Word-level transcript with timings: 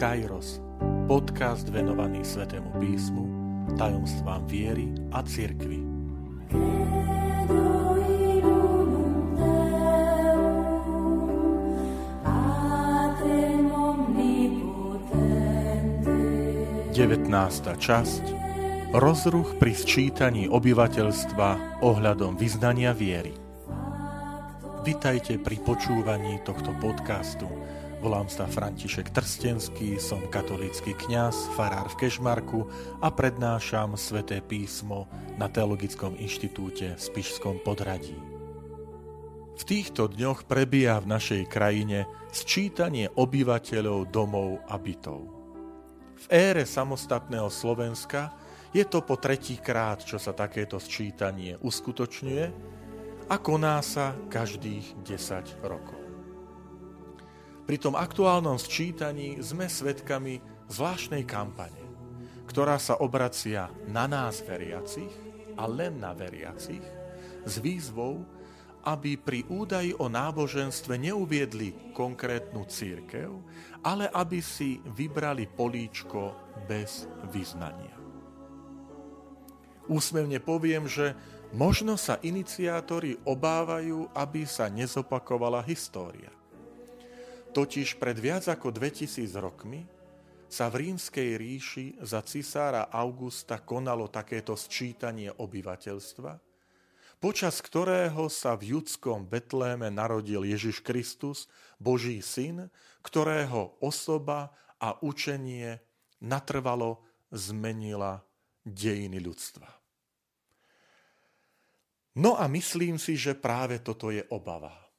Kairos, 0.00 0.64
podcast 1.04 1.68
venovaný 1.68 2.24
Svetému 2.24 2.72
písmu, 2.80 3.24
tajomstvám 3.76 4.48
viery 4.48 4.88
a 5.12 5.20
cirkvi. 5.20 5.76
Devetnásta 16.96 17.76
časť 17.76 18.24
Rozruch 18.96 19.60
pri 19.60 19.76
sčítaní 19.76 20.48
obyvateľstva 20.48 21.84
ohľadom 21.84 22.40
vyznania 22.40 22.96
viery. 22.96 23.36
Vitajte 24.80 25.36
pri 25.36 25.60
počúvaní 25.60 26.40
tohto 26.48 26.72
podcastu. 26.80 27.44
Volám 28.00 28.32
sa 28.32 28.48
František 28.48 29.12
Trstenský, 29.12 30.00
som 30.00 30.24
katolícky 30.32 30.96
kňaz, 30.96 31.52
farár 31.52 31.84
v 31.92 32.00
Kešmarku 32.00 32.64
a 33.04 33.12
prednášam 33.12 33.92
sväté 34.00 34.40
písmo 34.40 35.04
na 35.36 35.52
Teologickom 35.52 36.16
inštitúte 36.16 36.96
v 36.96 37.00
Spišskom 37.00 37.60
podradí. 37.60 38.16
V 39.52 39.62
týchto 39.68 40.08
dňoch 40.08 40.48
prebieha 40.48 40.96
v 41.04 41.12
našej 41.12 41.42
krajine 41.52 42.08
sčítanie 42.32 43.12
obyvateľov 43.12 44.08
domov 44.08 44.64
a 44.64 44.80
bytov. 44.80 45.20
V 46.24 46.26
ére 46.32 46.64
samostatného 46.64 47.52
Slovenska 47.52 48.32
je 48.72 48.88
to 48.88 49.04
po 49.04 49.20
tretí 49.20 49.60
krát, 49.60 50.00
čo 50.00 50.16
sa 50.16 50.32
takéto 50.32 50.80
sčítanie 50.80 51.60
uskutočňuje 51.60 52.44
a 53.28 53.36
koná 53.36 53.76
sa 53.84 54.16
každých 54.32 55.04
10 55.04 55.60
rokov. 55.68 55.99
Pri 57.70 57.78
tom 57.78 57.94
aktuálnom 57.94 58.58
sčítaní 58.58 59.38
sme 59.38 59.70
svedkami 59.70 60.42
zvláštnej 60.66 61.22
kampane, 61.22 61.78
ktorá 62.50 62.74
sa 62.82 62.98
obracia 62.98 63.70
na 63.86 64.10
nás 64.10 64.42
veriacich 64.42 65.14
a 65.54 65.70
len 65.70 66.02
na 66.02 66.10
veriacich 66.10 66.82
s 67.46 67.62
výzvou, 67.62 68.26
aby 68.82 69.14
pri 69.14 69.46
údaji 69.46 69.94
o 70.02 70.10
náboženstve 70.10 70.98
neuviedli 70.98 71.94
konkrétnu 71.94 72.66
církev, 72.66 73.38
ale 73.86 74.10
aby 74.18 74.42
si 74.42 74.82
vybrali 74.90 75.46
políčko 75.46 76.34
bez 76.66 77.06
vyznania. 77.30 77.94
Úsmevne 79.86 80.42
poviem, 80.42 80.90
že 80.90 81.14
Možno 81.50 81.98
sa 81.98 82.14
iniciátori 82.22 83.18
obávajú, 83.26 84.06
aby 84.14 84.46
sa 84.46 84.70
nezopakovala 84.70 85.66
história. 85.66 86.30
Totiž 87.50 87.98
pred 87.98 88.14
viac 88.14 88.46
ako 88.46 88.70
2000 88.70 89.26
rokmi 89.42 89.82
sa 90.46 90.70
v 90.70 90.86
rímskej 90.86 91.34
ríši 91.34 91.86
za 91.98 92.22
cisára 92.22 92.86
Augusta 92.94 93.58
konalo 93.58 94.06
takéto 94.06 94.54
sčítanie 94.54 95.34
obyvateľstva, 95.34 96.38
počas 97.18 97.58
ktorého 97.58 98.30
sa 98.30 98.54
v 98.54 98.78
judskom 98.78 99.26
Betléme 99.26 99.90
narodil 99.90 100.46
Ježiš 100.46 100.78
Kristus, 100.78 101.50
Boží 101.74 102.22
syn, 102.22 102.70
ktorého 103.02 103.74
osoba 103.82 104.54
a 104.78 104.94
učenie 105.02 105.82
natrvalo 106.22 107.02
zmenila 107.34 108.22
dejiny 108.62 109.18
ľudstva. 109.18 109.66
No 112.22 112.38
a 112.38 112.46
myslím 112.46 112.94
si, 112.94 113.18
že 113.18 113.34
práve 113.34 113.82
toto 113.82 114.14
je 114.14 114.22
obava. 114.30 114.89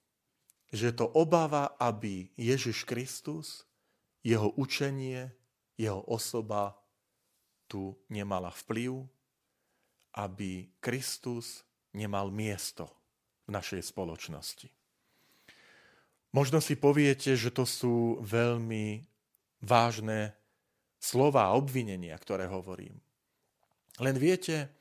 Že 0.71 1.03
to 1.03 1.05
obava, 1.11 1.75
aby 1.77 2.31
Ježiš 2.39 2.87
Kristus, 2.87 3.67
jeho 4.23 4.49
učenie, 4.55 5.31
jeho 5.75 5.99
osoba 6.07 6.79
tu 7.67 7.95
nemala 8.07 8.51
vplyv, 8.51 9.03
aby 10.15 10.67
Kristus 10.79 11.63
nemal 11.95 12.31
miesto 12.31 12.87
v 13.47 13.55
našej 13.55 13.83
spoločnosti. 13.83 14.67
Možno 16.31 16.63
si 16.63 16.79
poviete, 16.79 17.35
že 17.35 17.51
to 17.51 17.67
sú 17.67 18.23
veľmi 18.23 19.03
vážne 19.59 20.31
slova 20.95 21.51
a 21.51 21.55
obvinenia, 21.59 22.15
ktoré 22.15 22.47
hovorím. 22.47 22.95
Len 23.99 24.15
viete, 24.15 24.71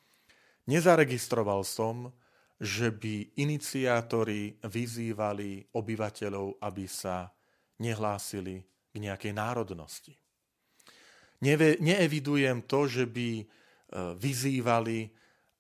nezaregistroval 0.71 1.67
som, 1.67 2.15
že 2.60 2.93
by 2.93 3.41
iniciátori 3.41 4.60
vyzývali 4.60 5.72
obyvateľov, 5.72 6.60
aby 6.60 6.84
sa 6.84 7.32
nehlásili 7.81 8.60
k 8.93 8.97
nejakej 9.00 9.32
národnosti. 9.32 10.12
Neve, 11.41 11.81
neevidujem 11.81 12.69
to, 12.69 12.84
že 12.84 13.09
by 13.09 13.41
e, 13.41 13.44
vyzývali, 14.20 15.09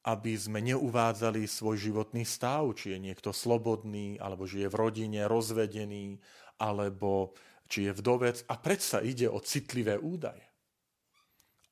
aby 0.04 0.32
sme 0.36 0.60
neuvádzali 0.60 1.48
svoj 1.48 1.80
životný 1.80 2.28
stav, 2.28 2.68
či 2.76 2.92
je 2.92 2.98
niekto 3.00 3.32
slobodný, 3.32 4.20
alebo 4.20 4.44
žije 4.44 4.68
v 4.68 4.76
rodine, 4.76 5.24
rozvedený, 5.24 6.20
alebo 6.60 7.32
či 7.64 7.88
je 7.88 7.96
vdovec. 7.96 8.44
A 8.52 8.60
predsa 8.60 9.00
ide 9.00 9.24
o 9.32 9.40
citlivé 9.40 9.96
údaje. 9.96 10.44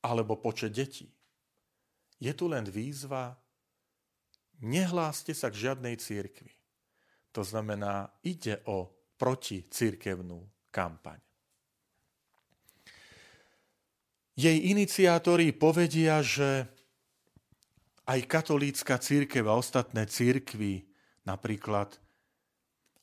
Alebo 0.01 0.41
počet 0.41 0.73
detí. 0.73 1.05
Je 2.17 2.33
tu 2.33 2.49
len 2.49 2.65
výzva 2.65 3.37
nehláste 4.63 5.31
sa 5.31 5.47
k 5.51 5.69
žiadnej 5.69 5.95
církvi. 5.99 6.51
To 7.35 7.45
znamená, 7.45 8.09
ide 8.25 8.59
o 8.67 8.89
proticírkevnú 9.19 10.39
kampaň. 10.71 11.19
Jej 14.39 14.71
iniciátori 14.71 15.51
povedia, 15.51 16.23
že 16.23 16.63
aj 18.07 18.19
katolícka 18.25 18.95
církev 18.95 19.43
a 19.45 19.59
ostatné 19.59 20.07
církvy 20.07 20.87
napríklad 21.27 21.99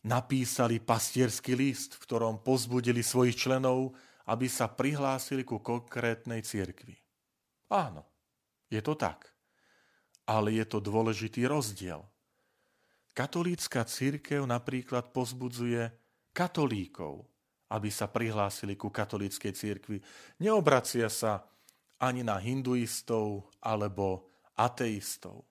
napísali 0.00 0.80
pastierský 0.80 1.52
list, 1.52 2.00
v 2.00 2.02
ktorom 2.08 2.40
pozbudili 2.40 3.04
svojich 3.04 3.36
členov, 3.36 3.92
aby 4.26 4.48
sa 4.48 4.66
prihlásili 4.66 5.44
ku 5.44 5.60
konkrétnej 5.60 6.40
církvi. 6.40 6.96
Áno, 7.68 8.02
je 8.72 8.80
to 8.80 8.96
tak 8.96 9.35
ale 10.26 10.58
je 10.58 10.64
to 10.66 10.82
dôležitý 10.82 11.46
rozdiel. 11.46 12.02
Katolícka 13.16 13.86
církev 13.86 14.44
napríklad 14.44 15.14
pozbudzuje 15.14 15.88
katolíkov, 16.36 17.24
aby 17.72 17.88
sa 17.88 18.10
prihlásili 18.10 18.76
ku 18.76 18.92
katolíckej 18.92 19.52
církvi. 19.56 19.98
Neobracia 20.42 21.08
sa 21.08 21.46
ani 21.96 22.20
na 22.20 22.36
hinduistov 22.36 23.48
alebo 23.64 24.28
ateistov, 24.52 25.48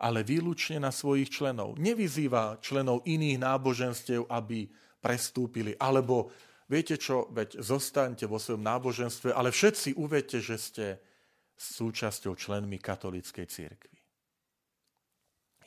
ale 0.00 0.24
výlučne 0.24 0.80
na 0.80 0.88
svojich 0.88 1.28
členov. 1.28 1.76
Nevyzýva 1.76 2.56
členov 2.64 3.04
iných 3.04 3.36
náboženstiev, 3.44 4.24
aby 4.32 4.72
prestúpili, 5.04 5.76
alebo 5.76 6.32
viete 6.64 6.96
čo, 6.96 7.28
veď 7.28 7.60
zostaňte 7.60 8.24
vo 8.24 8.40
svojom 8.40 8.64
náboženstve, 8.64 9.36
ale 9.36 9.52
všetci 9.52 10.00
uvedte, 10.00 10.40
že 10.40 10.56
ste 10.56 10.86
súčasťou 11.60 12.32
členmi 12.32 12.80
katolíckej 12.80 13.44
cirkvi. 13.44 14.00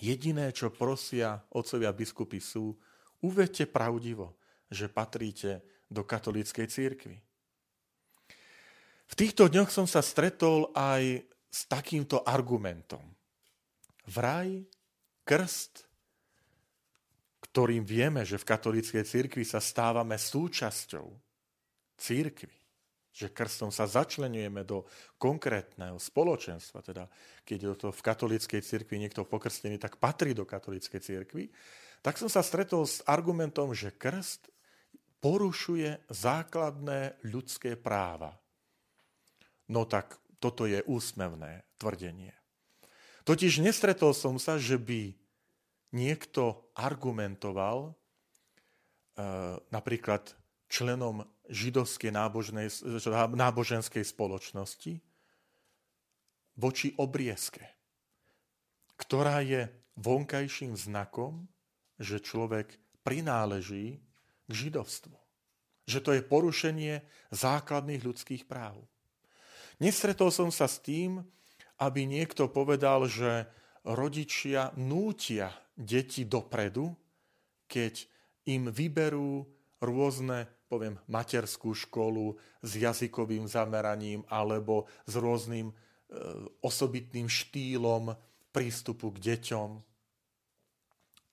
Jediné, 0.02 0.50
čo 0.50 0.74
prosia 0.74 1.38
otcovia 1.54 1.94
biskupy 1.94 2.42
sú, 2.42 2.74
uvedte 3.22 3.70
pravdivo, 3.70 4.42
že 4.74 4.90
patríte 4.90 5.62
do 5.86 6.02
katolíckej 6.02 6.66
cirkvi. 6.66 7.22
V 9.06 9.14
týchto 9.14 9.46
dňoch 9.46 9.70
som 9.70 9.86
sa 9.86 10.02
stretol 10.02 10.74
aj 10.74 11.22
s 11.54 11.70
takýmto 11.70 12.26
argumentom. 12.26 13.06
Vraj 14.10 14.66
krst, 15.22 15.86
ktorým 17.46 17.86
vieme, 17.86 18.26
že 18.26 18.42
v 18.42 18.50
katolíckej 18.50 19.06
cirkvi 19.06 19.46
sa 19.46 19.62
stávame 19.62 20.18
súčasťou 20.18 21.06
církvy, 22.02 22.58
že 23.14 23.30
krstom 23.30 23.70
sa 23.70 23.86
začlenujeme 23.86 24.66
do 24.66 24.90
konkrétneho 25.22 26.02
spoločenstva. 26.02 26.82
Teda 26.82 27.06
keď 27.46 27.58
je 27.62 27.70
to 27.78 27.90
v 27.94 28.02
katolíckej 28.02 28.62
cirkvi 28.66 28.98
niekto 28.98 29.22
pokrstený, 29.22 29.78
tak 29.78 30.02
patrí 30.02 30.34
do 30.34 30.50
katolíckej 30.50 30.98
cirkvi. 30.98 31.54
Tak 32.02 32.18
som 32.18 32.28
sa 32.28 32.42
stretol 32.42 32.90
s 32.90 33.06
argumentom, 33.06 33.72
že 33.72 33.94
krst 33.94 34.50
porušuje 35.24 36.10
základné 36.12 37.16
ľudské 37.24 37.78
práva. 37.78 38.36
No 39.72 39.88
tak 39.88 40.20
toto 40.44 40.68
je 40.68 40.84
úsmevné 40.84 41.64
tvrdenie. 41.80 42.36
Totiž 43.24 43.64
nestretol 43.64 44.12
som 44.12 44.36
sa, 44.36 44.60
že 44.60 44.76
by 44.76 45.16
niekto 45.96 46.68
argumentoval 46.76 47.88
e, 47.88 47.92
napríklad 49.72 50.36
členom 50.68 51.24
židovskej 51.52 52.12
náboženskej 53.36 54.04
spoločnosti 54.04 54.94
voči 56.56 56.88
obriezke, 56.96 57.66
ktorá 58.96 59.44
je 59.44 59.68
vonkajším 60.00 60.78
znakom, 60.78 61.50
že 62.00 62.24
človek 62.24 62.78
prináleží 63.04 64.00
k 64.48 64.52
židovstvu. 64.52 65.16
Že 65.84 66.00
to 66.00 66.10
je 66.16 66.22
porušenie 66.24 66.94
základných 67.36 68.02
ľudských 68.08 68.44
práv. 68.48 68.80
Nestretol 69.84 70.32
som 70.32 70.48
sa 70.48 70.70
s 70.70 70.80
tým, 70.80 71.20
aby 71.82 72.08
niekto 72.08 72.48
povedal, 72.48 73.10
že 73.10 73.50
rodičia 73.84 74.72
nútia 74.80 75.52
deti 75.76 76.24
dopredu, 76.24 76.96
keď 77.68 78.08
im 78.48 78.72
vyberú 78.72 79.44
rôzne, 79.84 80.48
poviem, 80.72 80.98
materskú 81.12 81.76
školu 81.76 82.40
s 82.64 82.72
jazykovým 82.80 83.46
zameraním 83.46 84.24
alebo 84.32 84.88
s 85.04 85.14
rôznym 85.20 85.70
e, 85.70 85.74
osobitným 86.64 87.28
štýlom 87.28 88.16
prístupu 88.54 89.12
k 89.14 89.34
deťom. 89.34 89.70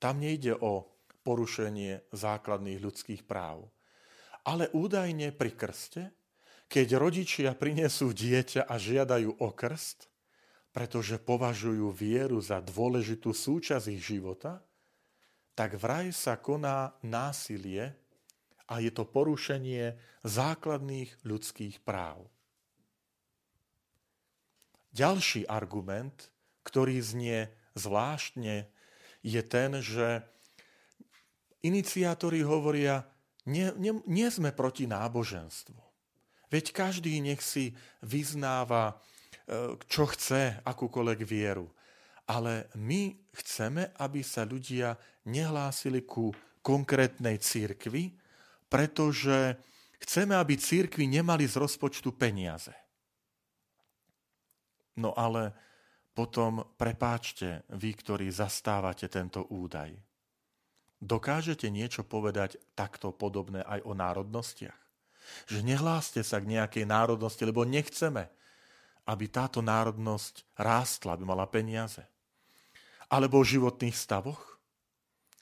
Tam 0.00 0.14
nejde 0.18 0.56
o 0.58 0.88
porušenie 1.20 2.10
základných 2.10 2.80
ľudských 2.80 3.22
práv. 3.28 3.68
Ale 4.48 4.72
údajne 4.72 5.36
pri 5.36 5.52
krste, 5.52 6.02
keď 6.70 6.96
rodičia 6.96 7.52
prinesú 7.52 8.14
dieťa 8.14 8.64
a 8.64 8.74
žiadajú 8.80 9.36
o 9.36 9.48
krst, 9.52 10.08
pretože 10.70 11.18
považujú 11.18 11.90
vieru 11.90 12.38
za 12.38 12.62
dôležitú 12.62 13.34
súčasť 13.34 13.90
ich 13.90 14.00
života, 14.00 14.62
tak 15.58 15.76
vraj 15.76 16.14
sa 16.14 16.38
koná 16.38 16.94
násilie 17.02 17.92
a 18.70 18.78
je 18.78 18.94
to 18.94 19.02
porušenie 19.02 19.98
základných 20.22 21.10
ľudských 21.26 21.82
práv. 21.82 22.30
Ďalší 24.94 25.50
argument, 25.50 26.30
ktorý 26.62 27.02
znie 27.02 27.50
zvláštne, 27.74 28.70
je 29.20 29.42
ten, 29.44 29.82
že 29.82 30.22
iniciátori 31.66 32.46
hovoria, 32.46 33.04
nie, 33.44 33.74
nie, 33.76 33.98
nie 34.06 34.28
sme 34.30 34.54
proti 34.54 34.86
náboženstvu. 34.86 35.78
Veď 36.50 36.64
každý 36.74 37.18
nech 37.22 37.42
si 37.42 37.74
vyznáva 38.02 38.98
E, 39.50 39.74
čo 39.90 40.06
chce, 40.06 40.62
akúkoľvek 40.62 41.20
vieru. 41.26 41.66
Ale 42.30 42.70
my 42.78 43.18
chceme, 43.34 43.90
aby 43.98 44.22
sa 44.22 44.46
ľudia 44.46 44.94
nehlásili 45.26 46.06
ku 46.06 46.30
konkrétnej 46.62 47.42
církvi, 47.42 48.14
pretože 48.70 49.58
chceme, 50.00 50.38
aby 50.38 50.54
církvi 50.54 51.10
nemali 51.10 51.44
z 51.44 51.58
rozpočtu 51.58 52.14
peniaze. 52.14 52.72
No 54.96 55.12
ale 55.18 55.52
potom 56.14 56.62
prepáčte 56.78 57.66
vy, 57.74 57.90
ktorí 57.98 58.30
zastávate 58.30 59.10
tento 59.10 59.44
údaj. 59.50 59.90
Dokážete 61.00 61.72
niečo 61.72 62.04
povedať 62.04 62.60
takto 62.76 63.10
podobné 63.10 63.64
aj 63.64 63.80
o 63.88 63.92
národnostiach? 63.96 64.80
Že 65.48 65.58
nehláste 65.64 66.20
sa 66.20 66.38
k 66.38 66.50
nejakej 66.58 66.84
národnosti, 66.84 67.40
lebo 67.40 67.64
nechceme, 67.64 68.28
aby 69.08 69.24
táto 69.26 69.64
národnosť 69.64 70.44
rástla, 70.60 71.16
aby 71.16 71.24
mala 71.24 71.48
peniaze. 71.48 72.04
Alebo 73.08 73.40
o 73.40 73.46
životných 73.46 73.96
stavoch, 73.96 74.60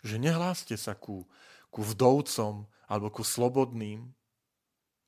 že 0.06 0.16
nehláste 0.16 0.78
sa 0.78 0.94
ku, 0.94 1.26
ku 1.74 1.82
vdovcom 1.82 2.70
alebo 2.88 3.12
ku 3.12 3.23
slobodným, 3.23 4.08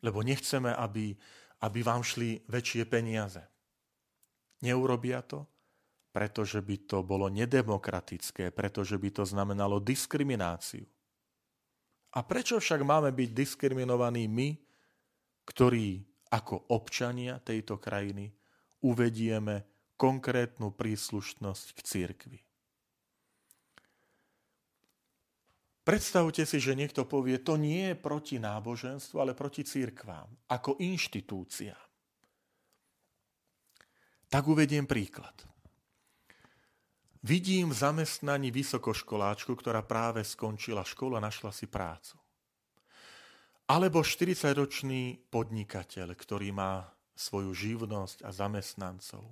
lebo 0.00 0.21
nechceme, 0.25 0.73
aby, 0.73 1.17
aby 1.65 1.79
vám 1.81 2.05
šli 2.05 2.41
väčšie 2.49 2.85
peniaze. 2.88 3.41
Neurobia 4.61 5.25
to, 5.25 5.49
pretože 6.12 6.61
by 6.61 6.77
to 6.85 7.00
bolo 7.00 7.32
nedemokratické, 7.32 8.53
pretože 8.53 8.99
by 9.00 9.09
to 9.15 9.25
znamenalo 9.25 9.81
diskrimináciu. 9.81 10.85
A 12.11 12.27
prečo 12.27 12.59
však 12.59 12.82
máme 12.82 13.15
byť 13.15 13.31
diskriminovaní 13.31 14.26
my, 14.26 14.59
ktorí 15.47 16.03
ako 16.35 16.75
občania 16.75 17.38
tejto 17.38 17.79
krajiny 17.79 18.31
uvedieme 18.83 19.62
konkrétnu 19.94 20.75
príslušnosť 20.75 21.67
k 21.76 21.81
církvi. 21.87 22.38
Predstavte 25.81 26.44
si, 26.44 26.61
že 26.61 26.77
niekto 26.77 27.09
povie, 27.09 27.41
to 27.41 27.56
nie 27.56 27.93
je 27.93 27.97
proti 27.97 28.37
náboženstvu, 28.37 29.17
ale 29.17 29.32
proti 29.32 29.65
církvám, 29.65 30.29
ako 30.53 30.77
inštitúcia. 30.77 31.75
Tak 34.31 34.44
uvediem 34.47 34.85
príklad. 34.87 35.35
Vidím 37.21 37.73
v 37.73 37.77
zamestnaní 37.77 38.49
vysokoškoláčku, 38.49 39.53
ktorá 39.53 39.85
práve 39.85 40.25
skončila 40.25 40.85
školu 40.85 41.21
a 41.21 41.25
našla 41.25 41.53
si 41.53 41.69
prácu. 41.69 42.17
Alebo 43.69 44.00
40-ročný 44.00 45.29
podnikateľ, 45.29 46.17
ktorý 46.17 46.49
má 46.50 46.88
svoju 47.12 47.53
živnosť 47.53 48.25
a 48.25 48.31
zamestnancov. 48.33 49.23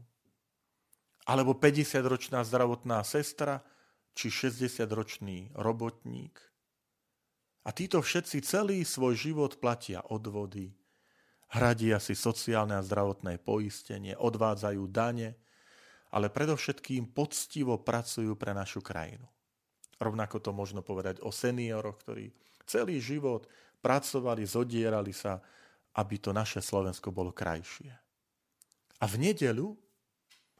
Alebo 1.24 1.56
50-ročná 1.56 2.44
zdravotná 2.44 3.00
sestra 3.08 3.64
či 4.18 4.34
60-ročný 4.34 5.54
robotník. 5.54 6.34
A 7.62 7.70
títo 7.70 8.02
všetci 8.02 8.42
celý 8.42 8.82
svoj 8.82 9.14
život 9.14 9.62
platia 9.62 10.02
odvody, 10.10 10.74
hradia 11.54 12.02
si 12.02 12.18
sociálne 12.18 12.74
a 12.74 12.82
zdravotné 12.82 13.38
poistenie, 13.38 14.18
odvádzajú 14.18 14.82
dane, 14.90 15.38
ale 16.10 16.34
predovšetkým 16.34 17.14
poctivo 17.14 17.78
pracujú 17.78 18.34
pre 18.34 18.50
našu 18.50 18.82
krajinu. 18.82 19.30
Rovnako 20.02 20.42
to 20.42 20.50
možno 20.50 20.82
povedať 20.82 21.22
o 21.22 21.30
senioroch, 21.30 22.02
ktorí 22.02 22.34
celý 22.66 22.98
život 22.98 23.46
pracovali, 23.78 24.42
zodierali 24.42 25.14
sa 25.14 25.38
aby 25.98 26.16
to 26.22 26.30
naše 26.30 26.62
Slovensko 26.62 27.10
bolo 27.10 27.34
krajšie. 27.34 27.90
A 29.02 29.04
v 29.06 29.14
nedelu, 29.18 29.74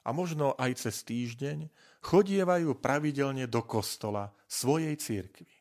a 0.09 0.11
možno 0.17 0.57
aj 0.57 0.89
cez 0.89 1.05
týždeň, 1.05 1.69
chodievajú 2.01 2.73
pravidelne 2.81 3.45
do 3.45 3.61
kostola 3.61 4.33
svojej 4.49 4.97
církvy. 4.97 5.53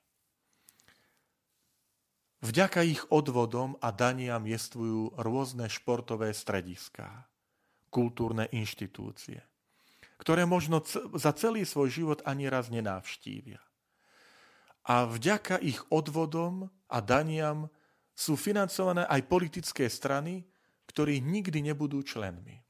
Vďaka 2.40 2.86
ich 2.88 3.04
odvodom 3.12 3.76
a 3.84 3.92
daniam 3.92 4.46
jestvujú 4.48 5.20
rôzne 5.20 5.68
športové 5.68 6.32
strediská, 6.32 7.28
kultúrne 7.92 8.48
inštitúcie, 8.56 9.44
ktoré 10.22 10.48
možno 10.48 10.80
za 11.18 11.36
celý 11.36 11.68
svoj 11.68 11.92
život 11.92 12.20
ani 12.24 12.48
raz 12.48 12.72
nenávštívia. 12.72 13.60
A 14.88 15.04
vďaka 15.04 15.60
ich 15.60 15.84
odvodom 15.92 16.72
a 16.88 17.04
daniam 17.04 17.68
sú 18.16 18.40
financované 18.40 19.04
aj 19.12 19.28
politické 19.28 19.92
strany, 19.92 20.48
ktorí 20.88 21.20
nikdy 21.20 21.60
nebudú 21.74 22.00
členmi. 22.00 22.67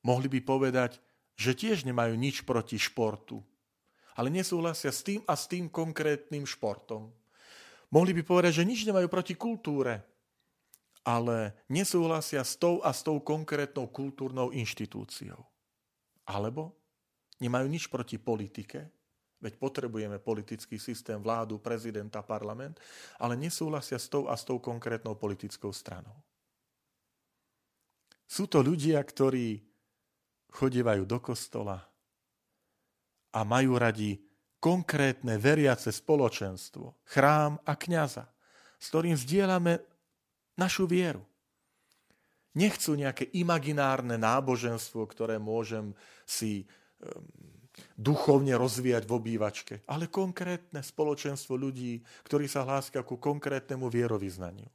Mohli 0.00 0.38
by 0.38 0.40
povedať, 0.44 1.00
že 1.36 1.56
tiež 1.56 1.84
nemajú 1.88 2.16
nič 2.16 2.44
proti 2.44 2.76
športu, 2.76 3.40
ale 4.16 4.28
nesúhlasia 4.28 4.92
s 4.92 5.00
tým 5.00 5.24
a 5.24 5.36
s 5.36 5.48
tým 5.48 5.68
konkrétnym 5.72 6.44
športom. 6.44 7.08
Mohli 7.90 8.20
by 8.20 8.22
povedať, 8.22 8.62
že 8.62 8.68
nič 8.68 8.84
nemajú 8.84 9.08
proti 9.08 9.34
kultúre, 9.34 10.04
ale 11.04 11.64
nesúhlasia 11.72 12.44
s 12.44 12.60
tou 12.60 12.84
a 12.84 12.92
s 12.92 13.00
tou 13.00 13.18
konkrétnou 13.24 13.88
kultúrnou 13.88 14.52
inštitúciou. 14.52 15.40
Alebo 16.28 16.76
nemajú 17.40 17.66
nič 17.66 17.88
proti 17.88 18.20
politike, 18.20 18.92
Veď 19.40 19.56
potrebujeme 19.56 20.20
politický 20.20 20.76
systém, 20.76 21.16
vládu, 21.16 21.56
prezidenta, 21.56 22.20
parlament, 22.20 22.76
ale 23.16 23.40
nesúhlasia 23.40 23.96
s 23.96 24.12
tou 24.12 24.28
a 24.28 24.36
s 24.36 24.44
tou 24.44 24.60
konkrétnou 24.60 25.16
politickou 25.16 25.72
stranou. 25.72 26.12
Sú 28.28 28.46
to 28.46 28.60
ľudia, 28.60 29.00
ktorí 29.00 29.69
chodievajú 30.50 31.06
do 31.06 31.18
kostola 31.22 31.78
a 33.30 33.40
majú 33.46 33.78
radi 33.78 34.18
konkrétne 34.60 35.40
veriace 35.40 35.88
spoločenstvo, 35.88 37.00
chrám 37.08 37.56
a 37.64 37.72
kňaza, 37.74 38.28
s 38.76 38.84
ktorým 38.92 39.16
zdieľame 39.16 39.80
našu 40.60 40.84
vieru. 40.84 41.24
Nechcú 42.52 42.98
nejaké 42.98 43.30
imaginárne 43.38 44.18
náboženstvo, 44.18 45.06
ktoré 45.06 45.38
môžem 45.38 45.94
si 46.26 46.66
duchovne 47.96 48.52
rozvíjať 48.58 49.06
v 49.06 49.12
obývačke, 49.16 49.74
ale 49.88 50.10
konkrétne 50.10 50.82
spoločenstvo 50.84 51.56
ľudí, 51.56 52.02
ktorí 52.26 52.50
sa 52.50 52.66
hlásia 52.66 53.00
ku 53.06 53.16
konkrétnemu 53.16 53.86
vierovýznaniu. 53.88 54.68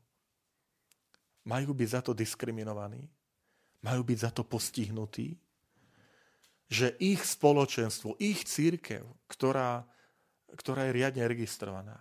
Majú 1.45 1.71
byť 1.77 1.89
za 1.91 2.01
to 2.01 2.17
diskriminovaní? 2.17 3.05
Majú 3.85 4.01
byť 4.01 4.17
za 4.17 4.31
to 4.33 4.41
postihnutí? 4.41 5.37
Že 6.65 6.97
ich 6.97 7.21
spoločenstvo, 7.21 8.17
ich 8.17 8.41
církev, 8.45 9.05
ktorá, 9.29 9.85
ktorá 10.57 10.89
je 10.89 10.95
riadne 10.97 11.23
registrovaná, 11.29 11.97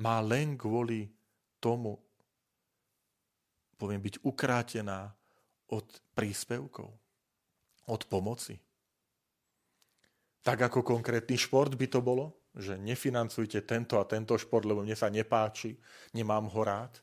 má 0.00 0.20
len 0.20 0.58
kvôli 0.58 1.08
tomu, 1.62 1.96
poviem, 3.80 4.04
byť 4.04 4.20
ukrátená 4.20 5.14
od 5.72 5.86
príspevkov, 6.12 6.92
od 7.88 8.02
pomoci 8.08 8.60
tak 10.44 10.60
ako 10.60 10.84
konkrétny 10.84 11.40
šport 11.40 11.72
by 11.72 11.88
to 11.88 12.04
bolo, 12.04 12.36
že 12.52 12.76
nefinancujte 12.76 13.64
tento 13.64 13.96
a 13.96 14.04
tento 14.04 14.36
šport, 14.36 14.68
lebo 14.68 14.84
mne 14.84 14.92
sa 14.92 15.08
nepáči, 15.08 15.80
nemám 16.12 16.52
ho 16.52 16.60
rád. 16.60 17.00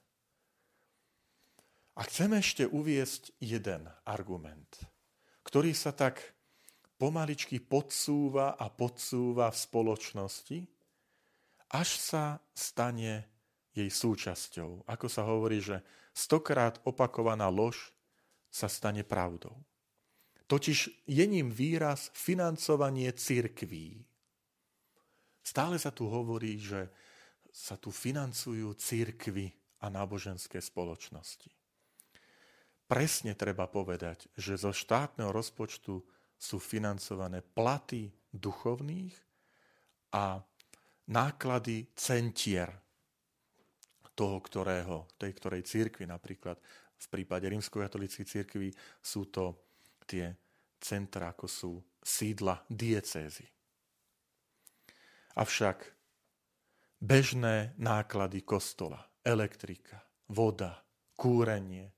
A 1.97 2.05
chcem 2.05 2.37
ešte 2.37 2.69
uviesť 2.69 3.33
jeden 3.41 3.89
argument, 4.05 4.69
ktorý 5.41 5.73
sa 5.73 5.89
tak 5.89 6.21
pomaličky 7.01 7.57
podsúva 7.57 8.53
a 8.53 8.69
podsúva 8.69 9.49
v 9.49 9.57
spoločnosti, 9.57 10.59
až 11.73 11.89
sa 11.97 12.37
stane 12.53 13.25
jej 13.73 13.89
súčasťou. 13.89 14.85
Ako 14.85 15.09
sa 15.09 15.25
hovorí, 15.25 15.57
že 15.65 15.81
stokrát 16.13 16.77
opakovaná 16.85 17.49
lož 17.49 17.89
sa 18.53 18.69
stane 18.69 19.01
pravdou. 19.01 19.57
Totiž 20.45 21.09
je 21.09 21.25
ním 21.25 21.49
výraz 21.49 22.13
financovanie 22.13 23.09
cirkví. 23.17 24.05
Stále 25.41 25.81
sa 25.81 25.89
tu 25.89 26.05
hovorí, 26.05 26.61
že 26.61 26.91
sa 27.49 27.81
tu 27.81 27.89
financujú 27.89 28.77
cirkvy 28.77 29.49
a 29.81 29.89
náboženské 29.89 30.61
spoločnosti. 30.61 31.49
Presne 32.85 33.33
treba 33.33 33.65
povedať, 33.71 34.27
že 34.35 34.59
zo 34.59 34.75
štátneho 34.75 35.31
rozpočtu 35.31 36.03
sú 36.41 36.57
financované 36.57 37.45
platy 37.45 38.09
duchovných 38.33 39.13
a 40.17 40.41
náklady 41.13 41.93
centier 41.93 42.73
toho, 44.17 44.41
ktorého, 44.41 45.05
tej 45.21 45.31
ktorej 45.37 45.61
církvy 45.61 46.09
napríklad. 46.09 46.57
V 46.97 47.05
prípade 47.09 47.45
rímsko-katolíckej 47.45 48.25
církvy 48.25 48.69
sú 49.01 49.29
to 49.29 49.53
tie 50.09 50.33
centra, 50.81 51.29
ako 51.29 51.45
sú 51.45 51.71
sídla 52.01 52.57
diecézy. 52.65 53.45
Avšak 55.37 55.77
bežné 56.97 57.77
náklady 57.77 58.41
kostola, 58.41 58.99
elektrika, 59.21 60.01
voda, 60.29 60.81
kúrenie, 61.17 61.89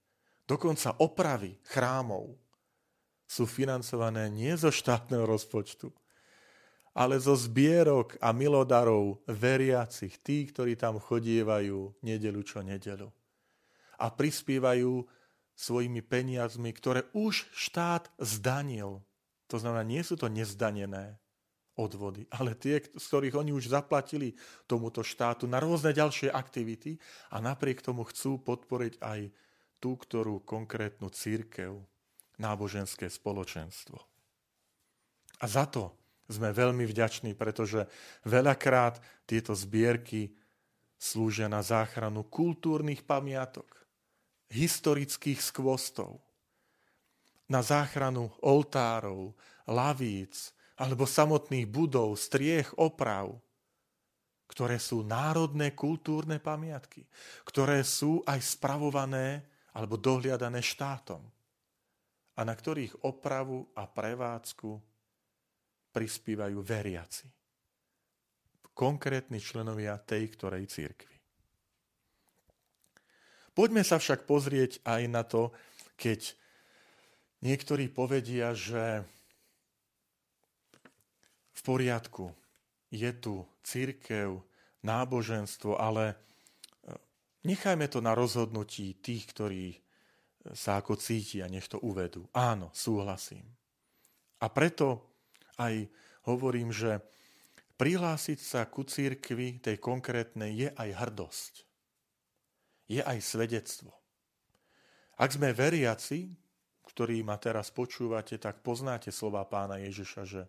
dokonca 0.44 1.00
opravy 1.00 1.60
chrámov 1.64 2.43
sú 3.34 3.50
financované 3.50 4.30
nie 4.30 4.54
zo 4.54 4.70
štátneho 4.70 5.26
rozpočtu, 5.26 5.90
ale 6.94 7.18
zo 7.18 7.34
zbierok 7.34 8.22
a 8.22 8.30
milodarov 8.30 9.26
veriacich, 9.26 10.22
tí, 10.22 10.46
ktorí 10.46 10.78
tam 10.78 11.02
chodievajú 11.02 11.98
nedelu 12.06 12.42
čo 12.46 12.62
nedelu. 12.62 13.10
A 13.98 14.14
prispievajú 14.14 15.02
svojimi 15.58 16.06
peniazmi, 16.06 16.70
ktoré 16.70 17.10
už 17.18 17.50
štát 17.50 18.14
zdanil. 18.22 19.02
To 19.50 19.58
znamená, 19.58 19.82
nie 19.82 20.06
sú 20.06 20.14
to 20.14 20.30
nezdanené 20.30 21.18
odvody, 21.74 22.30
ale 22.30 22.54
tie, 22.54 22.86
z 22.86 23.02
ktorých 23.02 23.34
oni 23.34 23.52
už 23.58 23.74
zaplatili 23.74 24.38
tomuto 24.70 25.02
štátu 25.02 25.50
na 25.50 25.58
rôzne 25.58 25.90
ďalšie 25.90 26.30
aktivity 26.30 27.02
a 27.34 27.42
napriek 27.42 27.82
tomu 27.82 28.06
chcú 28.06 28.38
podporiť 28.38 29.02
aj 29.02 29.34
tú, 29.82 29.98
ktorú 29.98 30.46
konkrétnu 30.46 31.10
církev, 31.10 31.82
náboženské 32.44 33.08
spoločenstvo. 33.08 33.96
A 35.40 35.46
za 35.48 35.64
to 35.64 35.96
sme 36.28 36.52
veľmi 36.52 36.84
vďační, 36.84 37.36
pretože 37.36 37.88
veľakrát 38.28 39.00
tieto 39.24 39.56
zbierky 39.56 40.36
slúžia 41.00 41.52
na 41.52 41.64
záchranu 41.64 42.24
kultúrnych 42.28 43.04
pamiatok, 43.04 43.68
historických 44.52 45.40
skvostov, 45.40 46.24
na 47.52 47.60
záchranu 47.60 48.32
oltárov, 48.40 49.36
lavíc 49.68 50.56
alebo 50.80 51.04
samotných 51.04 51.68
budov, 51.68 52.16
striech, 52.16 52.72
oprav, 52.80 53.36
ktoré 54.48 54.80
sú 54.80 55.04
národné 55.04 55.76
kultúrne 55.76 56.40
pamiatky, 56.40 57.04
ktoré 57.44 57.84
sú 57.84 58.24
aj 58.24 58.40
spravované 58.40 59.44
alebo 59.76 59.98
dohliadané 59.98 60.62
štátom 60.62 61.33
a 62.34 62.42
na 62.42 62.54
ktorých 62.54 63.06
opravu 63.06 63.70
a 63.78 63.86
prevádzku 63.86 64.72
prispívajú 65.94 66.58
veriaci. 66.66 67.30
Konkrétni 68.74 69.38
členovia 69.38 70.02
tej 70.02 70.34
ktorej 70.34 70.66
církvy. 70.66 71.14
Poďme 73.54 73.86
sa 73.86 74.02
však 74.02 74.26
pozrieť 74.26 74.82
aj 74.82 75.02
na 75.06 75.22
to, 75.22 75.54
keď 75.94 76.34
niektorí 77.46 77.86
povedia, 77.94 78.58
že 78.58 79.06
v 81.54 81.62
poriadku, 81.62 82.34
je 82.90 83.10
tu 83.14 83.46
církev, 83.62 84.42
náboženstvo, 84.86 85.78
ale 85.78 86.14
e, 86.14 86.16
nechajme 87.46 87.86
to 87.90 88.02
na 88.02 88.14
rozhodnutí 88.14 88.98
tých, 89.02 89.24
ktorí 89.34 89.66
sa 90.52 90.84
ako 90.84 91.00
cítia, 91.00 91.48
nech 91.48 91.72
to 91.72 91.80
uvedú. 91.80 92.28
Áno, 92.36 92.68
súhlasím. 92.76 93.48
A 94.44 94.52
preto 94.52 95.00
aj 95.56 95.88
hovorím, 96.28 96.76
že 96.76 97.00
prihlásiť 97.80 98.40
sa 98.44 98.68
ku 98.68 98.84
církvi 98.84 99.64
tej 99.64 99.80
konkrétnej 99.80 100.52
je 100.52 100.70
aj 100.76 100.90
hrdosť. 101.00 101.54
Je 102.92 103.00
aj 103.00 103.24
svedectvo. 103.24 103.96
Ak 105.16 105.32
sme 105.32 105.56
veriaci, 105.56 106.36
ktorí 106.84 107.24
ma 107.24 107.40
teraz 107.40 107.72
počúvate, 107.72 108.36
tak 108.36 108.60
poznáte 108.60 109.16
slova 109.16 109.48
pána 109.48 109.80
Ježiša, 109.80 110.22
že 110.28 110.42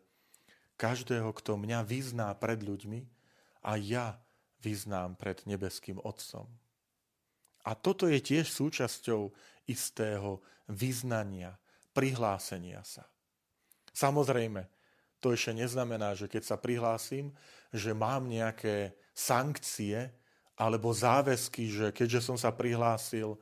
každého, 0.74 1.30
kto 1.30 1.54
mňa 1.54 1.86
vyzná 1.86 2.34
pred 2.34 2.58
ľuďmi, 2.58 3.06
a 3.64 3.80
ja 3.80 4.20
vyznám 4.60 5.16
pred 5.16 5.40
nebeským 5.48 5.96
Otcom. 6.04 6.44
A 7.64 7.72
toto 7.72 8.04
je 8.04 8.20
tiež 8.20 8.52
súčasťou 8.52 9.32
istého 9.64 10.44
vyznania, 10.68 11.56
prihlásenia 11.96 12.84
sa. 12.84 13.08
Samozrejme, 13.96 14.68
to 15.24 15.32
ešte 15.32 15.56
neznamená, 15.56 16.12
že 16.12 16.28
keď 16.28 16.42
sa 16.44 16.56
prihlásim, 16.60 17.32
že 17.72 17.96
mám 17.96 18.28
nejaké 18.28 18.92
sankcie 19.16 20.12
alebo 20.60 20.92
záväzky, 20.92 21.64
že 21.72 21.86
keďže 21.96 22.20
som 22.20 22.36
sa 22.36 22.52
prihlásil 22.52 23.32
e, 23.32 23.38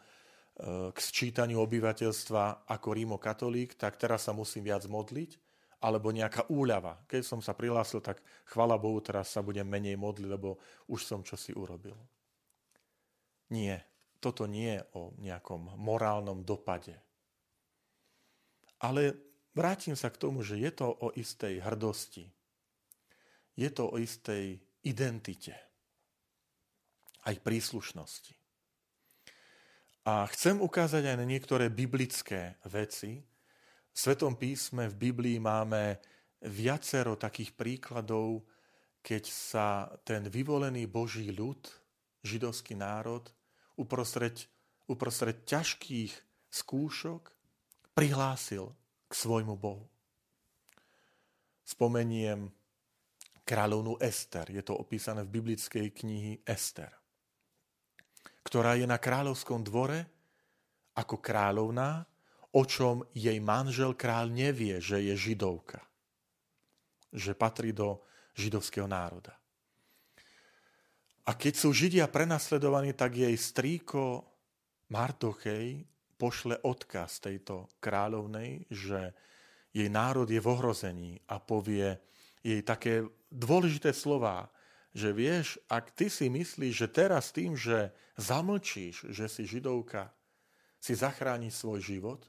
k 0.94 0.98
sčítaniu 1.02 1.58
obyvateľstva 1.66 2.70
ako 2.70 2.88
rímokatolík, 2.94 3.74
tak 3.74 3.98
teraz 3.98 4.30
sa 4.30 4.32
musím 4.32 4.70
viac 4.70 4.86
modliť, 4.86 5.36
alebo 5.82 6.14
nejaká 6.14 6.46
úľava. 6.46 7.02
Keď 7.10 7.22
som 7.26 7.40
sa 7.42 7.58
prihlásil, 7.58 7.98
tak 7.98 8.22
chvala 8.46 8.78
Bohu, 8.78 9.02
teraz 9.02 9.34
sa 9.34 9.42
budem 9.42 9.66
menej 9.66 9.98
modliť, 9.98 10.28
lebo 10.30 10.62
už 10.86 11.02
som 11.02 11.26
čosi 11.26 11.50
urobil. 11.52 11.98
Nie, 13.50 13.82
toto 14.22 14.46
nie 14.46 14.78
je 14.78 14.82
o 14.94 15.10
nejakom 15.18 15.74
morálnom 15.82 16.46
dopade. 16.46 16.94
Ale 18.78 19.32
Vrátim 19.52 19.92
sa 19.92 20.08
k 20.08 20.16
tomu, 20.16 20.40
že 20.40 20.56
je 20.56 20.72
to 20.72 20.88
o 20.88 21.12
istej 21.12 21.60
hrdosti. 21.60 22.24
Je 23.52 23.68
to 23.68 23.92
o 23.92 24.00
istej 24.00 24.56
identite. 24.80 25.52
Aj 27.28 27.36
príslušnosti. 27.36 28.32
A 30.08 30.26
chcem 30.32 30.58
ukázať 30.58 31.04
aj 31.04 31.16
na 31.20 31.26
niektoré 31.28 31.68
biblické 31.68 32.56
veci. 32.64 33.22
V 33.92 33.96
Svetom 33.96 34.40
písme 34.40 34.88
v 34.88 34.98
Biblii 34.98 35.36
máme 35.36 36.00
viacero 36.42 37.14
takých 37.20 37.52
príkladov, 37.54 38.48
keď 39.04 39.24
sa 39.28 39.66
ten 40.02 40.26
vyvolený 40.26 40.88
Boží 40.88 41.28
ľud, 41.28 41.60
židovský 42.24 42.74
národ, 42.74 43.28
uprostred, 43.76 44.36
uprostred 44.88 45.44
ťažkých 45.48 46.12
skúšok 46.52 47.22
prihlásil 47.96 48.72
k 49.08 49.12
svojmu 49.12 49.56
Bohu. 49.56 49.88
Spomeniem 51.64 52.52
kráľovnú 53.42 53.98
Ester. 54.00 54.48
Je 54.48 54.62
to 54.64 54.76
opísané 54.76 55.24
v 55.24 55.40
biblickej 55.40 55.92
knihy 55.92 56.32
Ester, 56.44 56.92
ktorá 58.44 58.76
je 58.76 58.86
na 58.88 58.96
kráľovskom 58.96 59.64
dvore 59.64 60.06
ako 60.92 61.20
kráľovná, 61.20 62.04
o 62.52 62.62
čom 62.68 63.00
jej 63.16 63.40
manžel 63.40 63.96
kráľ 63.96 64.28
nevie, 64.28 64.76
že 64.76 65.00
je 65.00 65.16
židovka. 65.16 65.80
Že 67.12 67.32
patrí 67.32 67.72
do 67.72 68.04
židovského 68.36 68.84
národa. 68.88 69.41
A 71.22 71.38
keď 71.38 71.54
sú 71.54 71.70
Židia 71.70 72.10
prenasledovaní, 72.10 72.90
tak 72.98 73.14
jej 73.14 73.34
strýko 73.38 74.26
Martochej 74.90 75.86
pošle 76.18 76.58
odkaz 76.66 77.22
tejto 77.22 77.70
kráľovnej, 77.78 78.66
že 78.70 79.14
jej 79.70 79.88
národ 79.88 80.26
je 80.26 80.42
v 80.42 80.50
ohrození 80.50 81.12
a 81.30 81.38
povie 81.38 81.98
jej 82.42 82.60
také 82.66 83.06
dôležité 83.30 83.94
slová, 83.94 84.50
že 84.92 85.14
vieš, 85.14 85.56
ak 85.70 85.94
ty 85.94 86.12
si 86.12 86.28
myslíš, 86.28 86.74
že 86.74 86.88
teraz 86.90 87.32
tým, 87.32 87.56
že 87.56 87.94
zamlčíš, 88.18 89.08
že 89.08 89.24
si 89.30 89.48
židovka, 89.48 90.12
si 90.82 90.92
zachráni 90.92 91.48
svoj 91.48 91.80
život, 91.80 92.26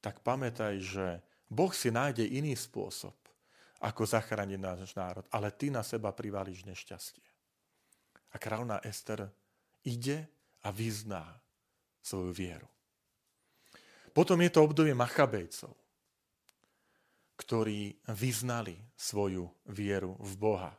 tak 0.00 0.22
pamätaj, 0.22 0.78
že 0.80 1.06
Boh 1.50 1.74
si 1.74 1.92
nájde 1.92 2.24
iný 2.24 2.56
spôsob, 2.56 3.14
ako 3.82 4.06
zachrániť 4.06 4.60
náš 4.62 4.94
národ, 4.94 5.26
ale 5.28 5.50
ty 5.52 5.68
na 5.68 5.82
seba 5.84 6.14
privalíš 6.14 6.64
nešťastie. 6.64 7.31
A 8.32 8.36
kráľovná 8.40 8.80
Ester 8.84 9.28
ide 9.84 10.28
a 10.64 10.72
vyzná 10.72 11.24
svoju 12.00 12.32
vieru. 12.32 12.68
Potom 14.12 14.40
je 14.44 14.50
to 14.52 14.60
obdobie 14.64 14.92
Machabejcov, 14.92 15.72
ktorí 17.36 17.96
vyznali 18.12 18.76
svoju 18.92 19.48
vieru 19.72 20.16
v 20.20 20.32
Boha. 20.36 20.72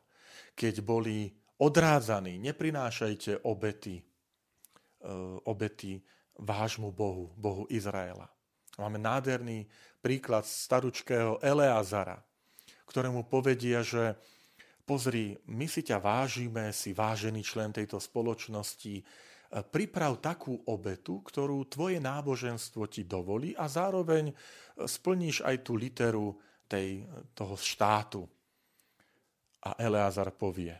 Keď 0.53 0.85
boli 0.85 1.33
odrádzaní, 1.57 2.37
neprinášajte 2.37 3.41
obety, 3.41 3.97
e, 3.97 4.03
obety 5.49 5.97
vášmu 6.37 6.93
Bohu, 6.93 7.33
Bohu 7.33 7.65
Izraela. 7.73 8.29
Máme 8.77 8.97
nádherný 8.97 9.69
príklad 10.01 10.45
staručkého 10.45 11.37
Eleazara, 11.41 12.21
ktorému 12.89 13.25
povedia, 13.29 13.85
že 13.85 14.17
pozri, 14.83 15.39
my 15.47 15.65
si 15.67 15.81
ťa 15.83 15.97
vážime, 15.99 16.71
si 16.75 16.91
vážený 16.91 17.41
člen 17.43 17.71
tejto 17.71 17.99
spoločnosti, 17.99 19.03
priprav 19.69 20.17
takú 20.17 20.57
obetu, 20.65 21.21
ktorú 21.21 21.69
tvoje 21.69 22.01
náboženstvo 22.01 22.89
ti 22.89 23.05
dovolí 23.05 23.53
a 23.53 23.69
zároveň 23.69 24.33
splníš 24.81 25.45
aj 25.45 25.55
tú 25.61 25.77
literu 25.77 26.33
tej, 26.65 27.05
toho 27.37 27.53
štátu. 27.53 28.25
A 29.63 29.77
Eleazar 29.79 30.33
povie, 30.33 30.75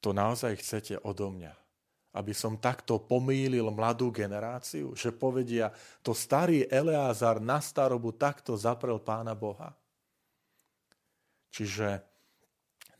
to 0.00 0.10
naozaj 0.10 0.56
chcete 0.58 0.98
odo 1.04 1.30
mňa, 1.30 1.54
aby 2.16 2.32
som 2.32 2.58
takto 2.58 2.98
pomýlil 2.98 3.68
mladú 3.70 4.08
generáciu, 4.10 4.96
že 4.96 5.12
povedia, 5.12 5.70
to 6.00 6.16
starý 6.16 6.64
Eleazar 6.66 7.38
na 7.38 7.60
starobu 7.60 8.16
takto 8.16 8.56
zaprel 8.56 8.98
pána 8.98 9.36
Boha. 9.36 9.70
Čiže 11.52 12.15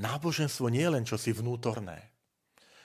náboženstvo 0.00 0.68
nie 0.68 0.84
je 0.84 0.92
len 0.92 1.04
čosi 1.04 1.32
vnútorné, 1.32 1.98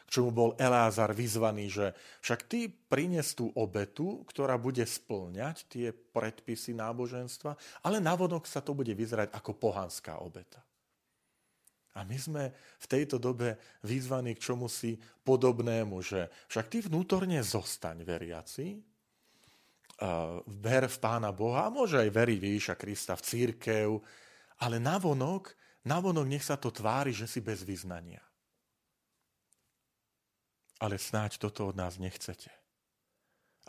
k 0.07 0.09
čomu 0.19 0.31
bol 0.35 0.51
Elázar 0.59 1.15
vyzvaný, 1.15 1.71
že 1.71 1.95
však 2.19 2.39
ty 2.47 2.67
prines 2.67 3.31
tú 3.31 3.47
obetu, 3.55 4.27
ktorá 4.27 4.59
bude 4.59 4.83
splňať 4.83 5.71
tie 5.71 5.87
predpisy 5.95 6.75
náboženstva, 6.75 7.55
ale 7.87 8.03
navonok 8.03 8.43
sa 8.43 8.59
to 8.59 8.75
bude 8.75 8.91
vyzerať 8.91 9.31
ako 9.31 9.55
pohanská 9.55 10.19
obeta. 10.19 10.59
A 11.95 12.07
my 12.07 12.15
sme 12.15 12.43
v 12.55 12.85
tejto 12.87 13.19
dobe 13.19 13.59
vyzvaní 13.83 14.35
k 14.39 14.43
čomu 14.51 14.71
si 14.71 14.95
podobnému, 15.27 15.99
že 15.99 16.31
však 16.47 16.65
ty 16.71 16.77
vnútorne 16.87 17.43
zostaň 17.43 18.07
veriaci, 18.07 18.79
ver 20.47 20.83
v 20.87 20.97
Pána 20.97 21.35
Boha, 21.35 21.67
a 21.67 21.73
môže 21.73 21.99
aj 21.99 22.09
veriť 22.09 22.39
Ježiša 22.41 22.75
Krista, 22.79 23.13
v 23.19 23.25
církev, 23.27 23.87
ale 24.63 24.81
navonok, 24.81 25.53
navonok 25.85 26.27
nech 26.27 26.45
sa 26.45 26.57
to 26.57 26.69
tvári, 26.69 27.13
že 27.13 27.25
si 27.25 27.41
bez 27.41 27.65
vyznania. 27.65 28.21
Ale 30.81 30.97
snáď 30.97 31.37
toto 31.37 31.69
od 31.69 31.77
nás 31.77 32.01
nechcete. 32.01 32.49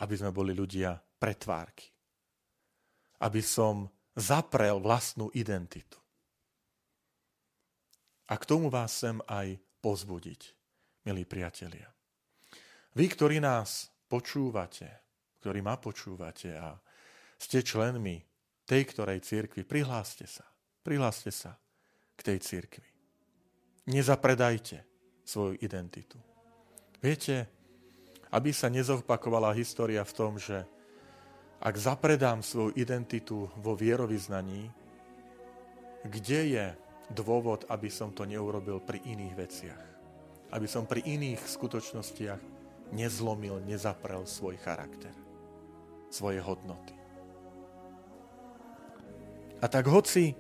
Aby 0.01 0.17
sme 0.17 0.33
boli 0.33 0.57
ľudia 0.57 0.97
pretvárky. 1.21 1.93
Aby 3.21 3.45
som 3.45 3.93
zaprel 4.17 4.81
vlastnú 4.81 5.29
identitu. 5.37 6.01
A 8.33 8.41
k 8.41 8.49
tomu 8.49 8.73
vás 8.73 8.97
chcem 8.97 9.21
aj 9.29 9.61
pozbudiť, 9.85 10.41
milí 11.05 11.29
priatelia. 11.29 11.93
Vy, 12.97 13.13
ktorí 13.13 13.45
nás 13.45 13.93
počúvate, 14.09 14.89
ktorí 15.45 15.61
ma 15.61 15.77
počúvate 15.77 16.57
a 16.57 16.73
ste 17.37 17.61
členmi 17.61 18.25
tej 18.65 18.89
ktorej 18.89 19.21
církvy, 19.21 19.69
prihláste 19.69 20.25
sa. 20.25 20.49
Prihláste 20.81 21.29
sa 21.29 21.62
tej 22.23 22.39
církvi. 22.39 22.87
Nezapredajte 23.91 24.87
svoju 25.27 25.59
identitu. 25.59 26.19
Viete, 27.03 27.51
aby 28.31 28.55
sa 28.55 28.71
nezopakovala 28.71 29.53
história 29.59 30.07
v 30.07 30.17
tom, 30.17 30.39
že 30.39 30.63
ak 31.63 31.75
zapredám 31.79 32.43
svoju 32.43 32.75
identitu 32.75 33.47
vo 33.59 33.75
vierovýznaní, 33.75 34.71
kde 36.03 36.41
je 36.59 36.67
dôvod, 37.15 37.67
aby 37.71 37.87
som 37.87 38.11
to 38.11 38.27
neurobil 38.27 38.83
pri 38.83 38.99
iných 39.03 39.35
veciach? 39.35 39.83
Aby 40.51 40.67
som 40.67 40.87
pri 40.87 41.07
iných 41.07 41.39
skutočnostiach 41.39 42.41
nezlomil, 42.91 43.63
nezaprel 43.63 44.27
svoj 44.27 44.59
charakter, 44.59 45.15
svoje 46.11 46.43
hodnoty. 46.43 46.95
A 49.63 49.71
tak 49.71 49.87
hoci 49.87 50.35